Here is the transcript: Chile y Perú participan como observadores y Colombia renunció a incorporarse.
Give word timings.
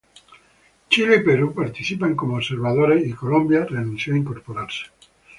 Chile 0.89 1.17
y 1.17 1.19
Perú 1.23 1.53
participan 1.53 2.15
como 2.15 2.37
observadores 2.37 3.05
y 3.05 3.13
Colombia 3.13 3.67
renunció 3.69 4.15
a 4.15 4.17
incorporarse. 4.17 4.85